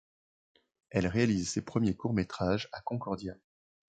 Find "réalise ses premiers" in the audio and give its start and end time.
1.05-1.93